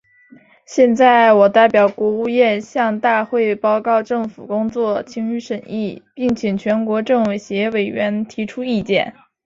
[0.65, 9.13] 现在，我代表国务院，向大会报告政府工作，请予审议，并请全国政协委员提出意见。